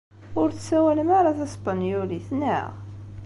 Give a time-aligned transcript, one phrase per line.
[0.39, 2.69] Ur tessawalem ara taspenyulit, naɣ?